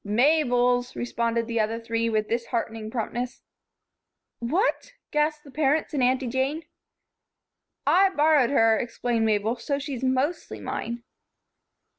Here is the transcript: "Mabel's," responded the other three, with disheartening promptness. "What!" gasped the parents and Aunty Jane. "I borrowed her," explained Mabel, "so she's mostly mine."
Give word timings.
"Mabel's," 0.03 0.95
responded 0.95 1.45
the 1.45 1.59
other 1.59 1.79
three, 1.79 2.09
with 2.09 2.27
disheartening 2.27 2.89
promptness. 2.89 3.43
"What!" 4.39 4.93
gasped 5.11 5.43
the 5.43 5.51
parents 5.51 5.93
and 5.93 6.01
Aunty 6.01 6.25
Jane. 6.25 6.63
"I 7.85 8.09
borrowed 8.09 8.49
her," 8.49 8.79
explained 8.79 9.27
Mabel, 9.27 9.57
"so 9.57 9.77
she's 9.77 10.03
mostly 10.03 10.59
mine." 10.59 11.03